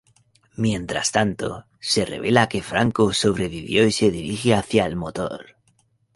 [0.55, 5.57] Mientras tanto, se revela que Franco sobrevivió y se dirige hacia el motor.